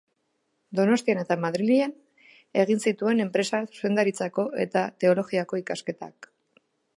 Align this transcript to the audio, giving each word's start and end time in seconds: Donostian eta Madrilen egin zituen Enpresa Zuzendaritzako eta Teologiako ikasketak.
Donostian 0.77 1.19
eta 1.23 1.35
Madrilen 1.43 1.93
egin 2.63 2.81
zituen 2.87 3.21
Enpresa 3.27 3.59
Zuzendaritzako 3.67 4.47
eta 4.65 4.85
Teologiako 5.05 5.61
ikasketak. 5.63 6.31